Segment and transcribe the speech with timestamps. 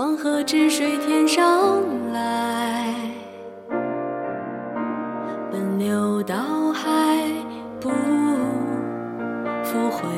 [0.00, 2.86] 黄河之水天上来，
[5.52, 6.88] 奔流到海
[7.78, 7.90] 不
[9.62, 10.08] 复回。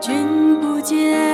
[0.00, 1.33] 君不见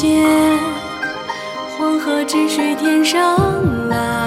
[0.00, 0.24] 间
[1.76, 3.36] 黄河之水天上
[3.88, 4.17] 来，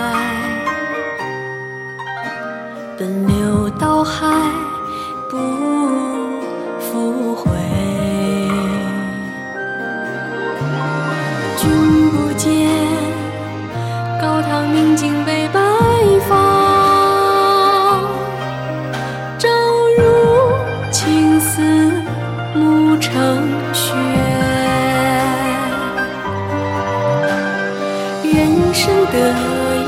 [28.71, 29.17] 人生得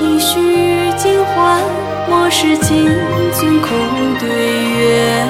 [0.01, 1.61] 意须尽欢，
[2.09, 2.85] 莫使金
[3.31, 3.69] 樽空
[4.19, 4.27] 对
[4.77, 5.25] 月。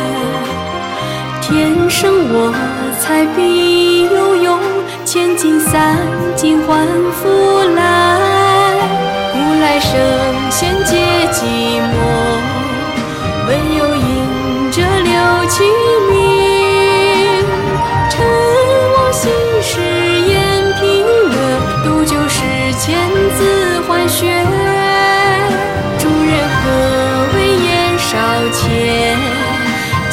[1.39, 2.51] 天生我
[2.99, 4.59] 材必有用，
[5.05, 5.99] 千金散
[6.35, 7.29] 尽还复
[7.75, 7.92] 来。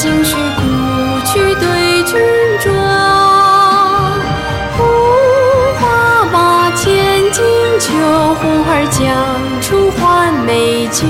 [0.00, 0.62] 径须故
[1.26, 2.18] 去对君
[2.58, 2.70] 酌。
[4.78, 4.80] 五
[5.78, 7.44] 花马，千金
[7.78, 7.92] 裘，
[8.40, 11.04] 呼儿将出换美酒。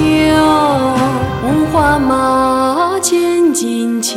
[1.46, 4.12] 五花马，千金裘，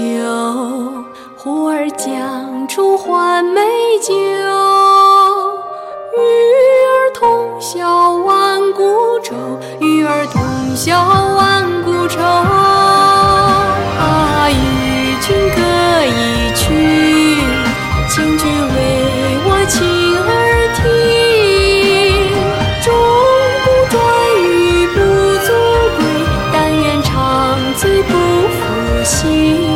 [1.38, 3.62] 呼儿将出换美
[4.02, 4.12] 酒。
[6.16, 6.20] 与
[6.90, 9.36] 尔同销万古愁，
[9.80, 10.42] 与尔同
[10.76, 10.98] 销
[27.84, 28.14] 最不
[28.48, 29.73] 负心。